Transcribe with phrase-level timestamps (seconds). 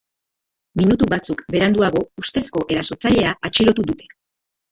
[0.79, 4.09] Minutu batzuk beranduago ustezko erasotzailea atxilotu dute.